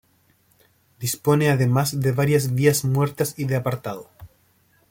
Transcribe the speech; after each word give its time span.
Dispone 0.97 1.51
además 1.51 1.99
de 1.99 2.11
varias 2.11 2.55
vías 2.55 2.83
muertas 2.85 3.37
y 3.37 3.43
de 3.43 3.55
apartado. 3.57 4.09